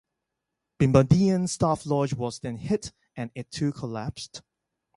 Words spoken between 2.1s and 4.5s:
was then hit, and it too collapsed.